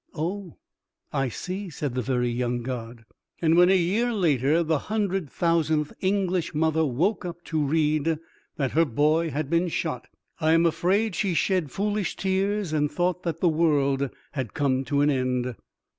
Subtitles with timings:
[0.15, 0.57] "Oh,
[1.13, 3.03] I see," said the very young god.)_
[3.39, 8.17] And when a year later the hundred thousandth English mother woke up to read
[8.57, 10.07] that her boy had been shot,
[10.39, 15.01] I am afraid she shed foolish tears and thought that the world had come to
[15.01, 15.55] an end.